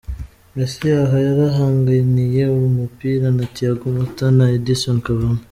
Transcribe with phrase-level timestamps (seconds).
[0.55, 5.39] Messi aha yarahanganiye umupira na Thiago Motta na Edinson Cavani.